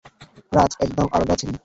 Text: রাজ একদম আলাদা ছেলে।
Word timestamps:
রাজ 0.51 0.71
একদম 0.85 1.07
আলাদা 1.15 1.35
ছেলে। 1.39 1.55